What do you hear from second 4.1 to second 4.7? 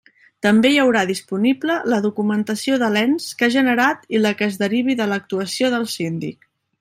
i la que es